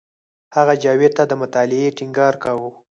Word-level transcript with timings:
هغه 0.55 0.73
جاوید 0.83 1.11
ته 1.17 1.23
د 1.29 1.33
مطالعې 1.41 1.95
ټینګار 1.97 2.33
کاوه 2.43 2.69